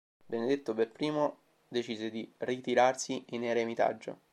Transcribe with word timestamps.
Benedetto 0.25 0.73
per 0.73 0.89
primo 0.89 1.37
decise 1.67 2.09
di 2.09 2.27
ritirarsi 2.37 3.23
in 3.35 3.43
eremitaggio. 3.43 4.17